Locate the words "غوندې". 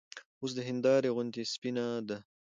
1.15-1.43